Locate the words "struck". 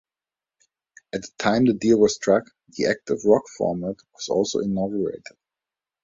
2.15-2.45